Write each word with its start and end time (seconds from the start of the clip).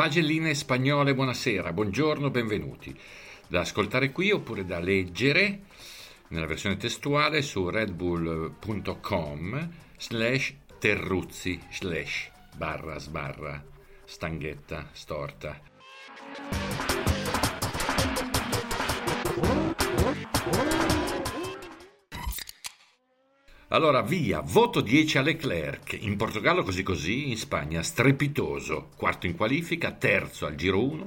Pagelline 0.00 0.54
spagnole, 0.54 1.14
buonasera, 1.14 1.74
buongiorno, 1.74 2.30
benvenuti. 2.30 2.98
Da 3.46 3.60
ascoltare 3.60 4.12
qui 4.12 4.30
oppure 4.30 4.64
da 4.64 4.78
leggere 4.78 5.64
nella 6.28 6.46
versione 6.46 6.78
testuale 6.78 7.42
su 7.42 7.68
redbull.com 7.68 8.48
slash 9.98 10.54
terruzzi 10.78 11.60
slash 11.70 12.30
barra 12.56 12.98
sbarra 12.98 13.62
stanghetta 14.06 14.88
storta. 14.90 15.60
Allora 23.72 24.02
via, 24.02 24.40
voto 24.40 24.80
10 24.80 25.18
a 25.18 25.22
Leclerc, 25.22 25.96
in 26.00 26.16
Portogallo 26.16 26.64
così 26.64 26.82
così, 26.82 27.28
in 27.28 27.36
Spagna 27.36 27.84
strepitoso, 27.84 28.88
quarto 28.96 29.26
in 29.26 29.36
qualifica, 29.36 29.92
terzo 29.92 30.44
al 30.44 30.56
giro 30.56 30.82
1, 30.82 31.06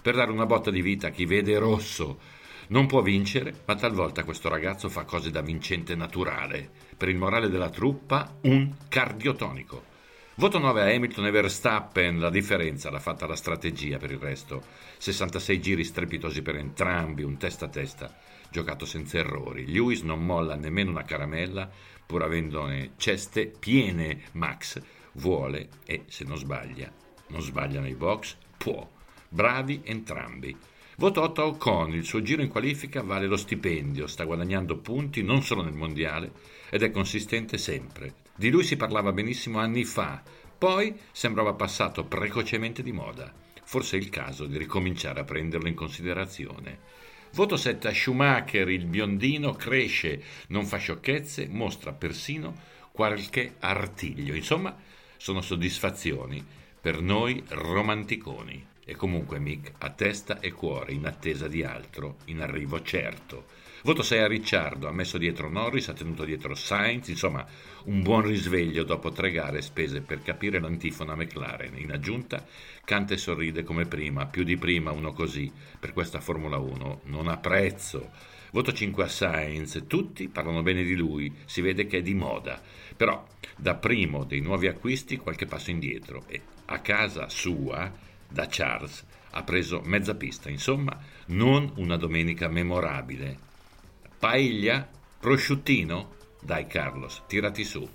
per 0.00 0.14
dare 0.14 0.30
una 0.30 0.46
botta 0.46 0.70
di 0.70 0.80
vita 0.80 1.08
a 1.08 1.10
chi 1.10 1.24
vede 1.26 1.58
rosso. 1.58 2.20
Non 2.68 2.86
può 2.86 3.02
vincere, 3.02 3.62
ma 3.66 3.74
talvolta 3.74 4.22
questo 4.22 4.48
ragazzo 4.48 4.88
fa 4.88 5.02
cose 5.02 5.32
da 5.32 5.40
vincente 5.40 5.96
naturale. 5.96 6.70
Per 6.96 7.08
il 7.08 7.16
morale 7.16 7.48
della 7.48 7.68
truppa, 7.68 8.36
un 8.42 8.72
cardiotonico. 8.88 9.93
Voto 10.36 10.58
9 10.58 10.82
a 10.82 10.92
Hamilton 10.92 11.26
e 11.26 11.30
Verstappen, 11.30 12.18
la 12.18 12.28
differenza 12.28 12.90
l'ha 12.90 12.98
fatta 12.98 13.24
la 13.24 13.36
strategia 13.36 13.98
per 13.98 14.10
il 14.10 14.18
resto. 14.18 14.64
66 14.98 15.60
giri 15.60 15.84
strepitosi 15.84 16.42
per 16.42 16.56
entrambi, 16.56 17.22
un 17.22 17.36
testa 17.36 17.66
a 17.66 17.68
testa, 17.68 18.12
giocato 18.50 18.84
senza 18.84 19.18
errori. 19.18 19.70
Lewis 19.70 20.02
non 20.02 20.26
molla 20.26 20.56
nemmeno 20.56 20.90
una 20.90 21.04
caramella, 21.04 21.70
pur 22.04 22.24
avendone 22.24 22.94
ceste 22.96 23.46
piene, 23.46 24.22
Max 24.32 24.82
vuole 25.12 25.68
e 25.86 26.02
se 26.08 26.24
non 26.24 26.36
sbaglia, 26.36 26.92
non 27.28 27.40
sbaglia 27.40 27.80
nei 27.80 27.94
box, 27.94 28.36
può. 28.58 28.90
Bravi 29.28 29.82
entrambi. 29.84 30.56
Voto 30.96 31.22
8 31.22 31.42
a 31.42 31.46
Ocon, 31.46 31.92
il 31.92 32.04
suo 32.04 32.22
giro 32.22 32.40
in 32.40 32.48
qualifica 32.48 33.02
vale 33.02 33.26
lo 33.26 33.36
stipendio, 33.36 34.06
sta 34.06 34.22
guadagnando 34.22 34.76
punti 34.76 35.24
non 35.24 35.42
solo 35.42 35.62
nel 35.62 35.74
mondiale 35.74 36.30
ed 36.70 36.84
è 36.84 36.92
consistente 36.92 37.58
sempre. 37.58 38.14
Di 38.36 38.48
lui 38.48 38.62
si 38.62 38.76
parlava 38.76 39.12
benissimo 39.12 39.58
anni 39.58 39.82
fa, 39.82 40.22
poi 40.56 40.94
sembrava 41.10 41.54
passato 41.54 42.04
precocemente 42.04 42.80
di 42.84 42.92
moda. 42.92 43.32
Forse 43.64 43.96
è 43.96 44.00
il 44.00 44.08
caso 44.08 44.46
di 44.46 44.56
ricominciare 44.56 45.18
a 45.18 45.24
prenderlo 45.24 45.66
in 45.66 45.74
considerazione. 45.74 46.78
Voto 47.32 47.56
7 47.56 47.88
a 47.88 47.92
Schumacher, 47.92 48.68
il 48.68 48.86
biondino 48.86 49.54
cresce, 49.54 50.22
non 50.48 50.64
fa 50.64 50.76
sciocchezze, 50.76 51.48
mostra 51.48 51.92
persino 51.92 52.54
qualche 52.92 53.56
artiglio. 53.58 54.32
Insomma, 54.32 54.76
sono 55.16 55.40
soddisfazioni 55.40 56.44
per 56.80 57.00
noi 57.00 57.42
romanticoni. 57.48 58.73
E 58.84 58.94
comunque 58.94 59.38
Mick 59.38 59.72
ha 59.78 59.90
testa 59.90 60.40
e 60.40 60.52
cuore 60.52 60.92
in 60.92 61.06
attesa 61.06 61.48
di 61.48 61.62
altro, 61.62 62.16
in 62.26 62.40
arrivo 62.40 62.82
certo. 62.82 63.46
Voto 63.84 64.02
6 64.02 64.20
a 64.20 64.26
Ricciardo, 64.26 64.88
ha 64.88 64.92
messo 64.92 65.18
dietro 65.18 65.50
Norris, 65.50 65.88
ha 65.88 65.92
tenuto 65.92 66.24
dietro 66.24 66.54
Sainz, 66.54 67.08
insomma 67.08 67.46
un 67.84 68.02
buon 68.02 68.22
risveglio 68.22 68.82
dopo 68.82 69.10
tre 69.10 69.30
gare 69.30 69.60
spese 69.60 70.00
per 70.00 70.22
capire 70.22 70.58
l'antifona 70.58 71.14
McLaren. 71.14 71.76
In 71.78 71.92
aggiunta 71.92 72.46
canta 72.82 73.12
e 73.12 73.18
sorride 73.18 73.62
come 73.62 73.84
prima, 73.84 74.24
più 74.24 74.42
di 74.42 74.56
prima 74.56 74.90
uno 74.90 75.12
così, 75.12 75.52
per 75.78 75.92
questa 75.92 76.20
Formula 76.20 76.56
1 76.56 77.00
non 77.04 77.28
ha 77.28 77.36
prezzo. 77.36 78.10
Voto 78.52 78.72
5 78.72 79.04
a 79.04 79.08
Sainz, 79.08 79.84
tutti 79.86 80.28
parlano 80.28 80.62
bene 80.62 80.82
di 80.82 80.94
lui, 80.94 81.30
si 81.44 81.60
vede 81.60 81.86
che 81.86 81.98
è 81.98 82.02
di 82.02 82.14
moda, 82.14 82.62
però 82.96 83.26
da 83.56 83.74
primo 83.74 84.24
dei 84.24 84.40
nuovi 84.40 84.66
acquisti 84.66 85.18
qualche 85.18 85.44
passo 85.44 85.70
indietro 85.70 86.24
e 86.28 86.40
a 86.66 86.78
casa 86.78 87.28
sua, 87.28 87.92
da 88.28 88.46
Charles, 88.48 89.04
ha 89.30 89.42
preso 89.42 89.80
mezza 89.84 90.14
pista, 90.14 90.48
insomma 90.50 90.98
non 91.26 91.72
una 91.76 91.96
domenica 91.96 92.48
memorabile. 92.48 93.38
Paella? 94.18 94.88
Prosciuttino? 95.18 96.14
Dai 96.40 96.66
Carlos, 96.66 97.22
tirati 97.26 97.64
su. 97.64 97.88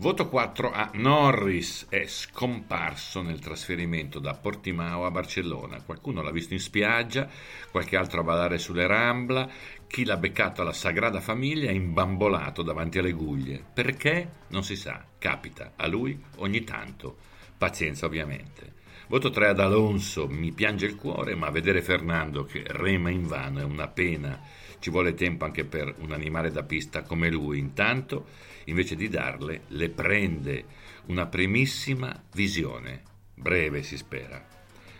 Voto 0.00 0.28
4 0.30 0.72
a 0.72 0.90
Norris, 0.94 1.86
è 1.90 2.06
scomparso 2.06 3.20
nel 3.20 3.38
trasferimento 3.38 4.18
da 4.18 4.32
Portimao 4.32 5.04
a 5.04 5.10
Barcellona. 5.10 5.82
Qualcuno 5.82 6.22
l'ha 6.22 6.30
visto 6.30 6.54
in 6.54 6.58
spiaggia, 6.58 7.28
qualche 7.70 7.98
altro 7.98 8.20
a 8.20 8.24
ballare 8.24 8.56
sulle 8.56 8.86
Rambla, 8.86 9.46
chi 9.86 10.06
l'ha 10.06 10.16
beccato 10.16 10.62
alla 10.62 10.72
Sagrada 10.72 11.20
Famiglia 11.20 11.68
è 11.68 11.74
imbambolato 11.74 12.62
davanti 12.62 12.98
alle 12.98 13.12
guglie. 13.12 13.62
Perché? 13.74 14.30
Non 14.48 14.64
si 14.64 14.74
sa, 14.74 15.04
capita 15.18 15.72
a 15.76 15.86
lui 15.86 16.18
ogni 16.36 16.64
tanto. 16.64 17.18
Pazienza 17.60 18.06
ovviamente. 18.06 18.72
Voto 19.08 19.28
3 19.28 19.48
ad 19.48 19.60
Alonso, 19.60 20.26
mi 20.26 20.50
piange 20.50 20.86
il 20.86 20.96
cuore, 20.96 21.34
ma 21.34 21.50
vedere 21.50 21.82
Fernando 21.82 22.46
che 22.46 22.62
rema 22.66 23.10
in 23.10 23.26
vano 23.26 23.60
è 23.60 23.64
una 23.64 23.86
pena. 23.86 24.40
Ci 24.78 24.88
vuole 24.88 25.12
tempo 25.12 25.44
anche 25.44 25.66
per 25.66 25.94
un 25.98 26.12
animale 26.12 26.50
da 26.50 26.62
pista 26.62 27.02
come 27.02 27.28
lui. 27.28 27.58
Intanto, 27.58 28.28
invece 28.64 28.96
di 28.96 29.10
darle, 29.10 29.64
le 29.66 29.90
prende 29.90 30.64
una 31.08 31.26
primissima 31.26 32.24
visione. 32.32 33.02
Breve 33.34 33.82
si 33.82 33.98
spera. 33.98 34.42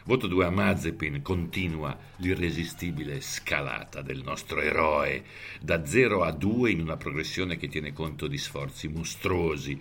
Voto 0.05 0.27
2 0.27 0.45
a 0.45 0.51
Mazepin, 0.51 1.23
continua 1.23 1.97
l'irresistibile 2.17 3.23
scalata 3.23 4.03
del 4.03 4.23
nostro 4.23 4.61
eroe, 4.61 5.25
da 5.63 5.87
0 5.87 6.25
a 6.25 6.33
2 6.33 6.71
in 6.71 6.81
una 6.81 6.99
progressione 6.99 7.57
che 7.57 7.69
tiene 7.69 7.95
conto 7.95 8.27
di 8.27 8.37
sforzi 8.37 8.89
mostruosi 8.89 9.81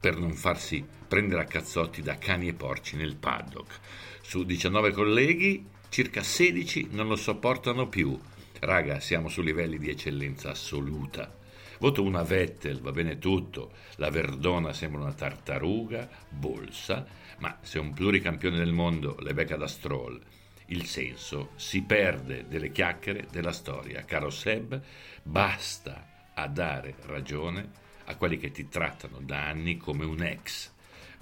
per 0.00 0.16
non 0.16 0.32
farsi 0.32 0.82
prendere 1.06 1.42
a 1.42 1.46
cazzotti 1.46 2.00
da 2.00 2.16
cani 2.16 2.48
e 2.48 2.54
porci 2.54 2.96
nel 2.96 3.16
paddock. 3.16 3.78
Su 4.22 4.44
19 4.44 4.92
colleghi, 4.92 5.66
circa 5.90 6.22
16 6.22 6.88
non 6.92 7.06
lo 7.06 7.16
sopportano 7.16 7.88
più. 7.88 8.18
Raga, 8.60 8.98
siamo 8.98 9.28
su 9.28 9.42
livelli 9.42 9.78
di 9.78 9.90
eccellenza 9.90 10.50
assoluta. 10.50 11.36
Voto 11.78 12.02
una 12.02 12.22
Vettel, 12.22 12.80
va 12.80 12.92
bene 12.92 13.18
tutto. 13.18 13.72
La 13.96 14.10
Verdona 14.10 14.72
sembra 14.72 15.02
una 15.02 15.12
tartaruga, 15.12 16.08
bolsa, 16.28 17.06
ma 17.38 17.58
se 17.60 17.78
un 17.78 17.92
pluricampione 17.92 18.56
del 18.56 18.72
mondo 18.72 19.16
le 19.20 19.34
becca 19.34 19.56
da 19.56 19.66
Stroll, 19.66 20.20
il 20.66 20.86
senso 20.86 21.50
si 21.56 21.82
perde 21.82 22.46
delle 22.48 22.70
chiacchiere 22.70 23.26
della 23.30 23.52
storia. 23.52 24.04
Caro 24.04 24.30
Seb, 24.30 24.80
basta 25.22 26.30
a 26.34 26.46
dare 26.46 26.94
ragione 27.06 27.88
a 28.10 28.16
quelli 28.16 28.38
che 28.38 28.50
ti 28.50 28.68
trattano 28.68 29.18
da 29.20 29.46
anni 29.46 29.76
come 29.76 30.04
un 30.04 30.22
ex. 30.22 30.70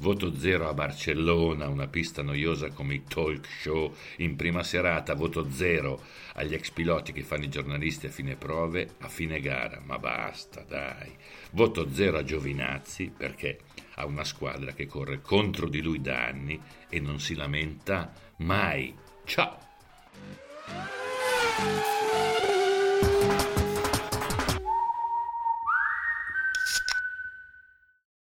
Voto 0.01 0.37
zero 0.37 0.69
a 0.69 0.75
Barcellona, 0.75 1.69
una 1.69 1.89
pista 1.89 2.23
noiosa 2.23 2.71
come 2.71 2.95
i 2.95 3.03
talk 3.03 3.47
show 3.47 3.93
in 4.19 4.37
prima 4.37 4.63
serata. 4.63 5.15
Voto 5.15 5.51
zero 5.51 6.01
agli 6.35 6.55
ex 6.55 6.71
piloti 6.71 7.13
che 7.13 7.25
fanno 7.25 7.45
i 7.45 7.49
giornalisti 7.51 8.07
a 8.07 8.11
fine 8.11 8.37
prove, 8.37 8.95
a 9.01 9.09
fine 9.09 9.41
gara. 9.41 9.83
Ma 9.85 9.99
basta, 9.99 10.63
dai. 10.63 11.13
Voto 11.51 11.93
zero 11.93 12.19
a 12.19 12.25
Giovinazzi 12.25 13.13
perché 13.15 13.59
ha 13.95 14.07
una 14.07 14.25
squadra 14.25 14.73
che 14.73 14.87
corre 14.87 15.21
contro 15.21 15.69
di 15.69 15.83
lui 15.83 16.01
da 16.01 16.27
anni 16.27 16.61
e 16.89 17.01
non 17.01 17.19
si 17.19 17.35
lamenta 17.35 18.13
mai. 18.37 18.95
Ciao! 19.25 19.68